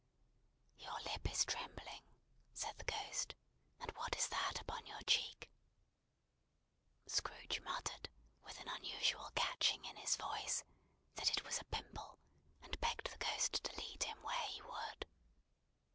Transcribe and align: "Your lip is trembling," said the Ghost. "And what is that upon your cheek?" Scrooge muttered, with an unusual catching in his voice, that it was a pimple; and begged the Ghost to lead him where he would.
"Your 0.79 0.99
lip 1.01 1.29
is 1.31 1.45
trembling," 1.45 2.01
said 2.53 2.75
the 2.79 2.85
Ghost. 2.91 3.35
"And 3.79 3.91
what 3.91 4.17
is 4.17 4.29
that 4.29 4.59
upon 4.59 4.87
your 4.87 5.01
cheek?" 5.03 5.47
Scrooge 7.05 7.61
muttered, 7.61 8.09
with 8.43 8.59
an 8.61 8.67
unusual 8.67 9.29
catching 9.35 9.85
in 9.85 9.97
his 9.97 10.15
voice, 10.15 10.63
that 11.17 11.29
it 11.29 11.43
was 11.43 11.59
a 11.59 11.65
pimple; 11.65 12.17
and 12.63 12.79
begged 12.81 13.11
the 13.11 13.19
Ghost 13.23 13.63
to 13.63 13.79
lead 13.79 14.01
him 14.01 14.19
where 14.23 14.47
he 14.47 14.63
would. 14.63 15.05